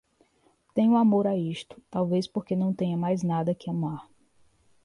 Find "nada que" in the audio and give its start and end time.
3.21-3.69